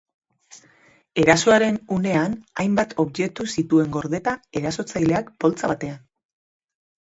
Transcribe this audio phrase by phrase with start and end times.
[1.23, 6.01] Erasoaren unean hainbat objektu zituen gordeta erasotzaileak poltsa batean.